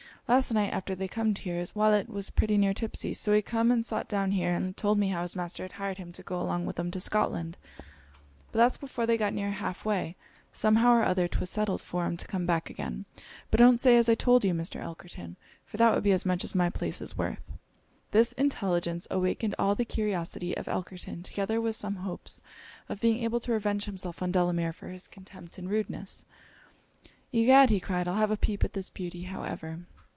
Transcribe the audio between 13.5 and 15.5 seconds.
don't say as I told you, Mr. Elkerton,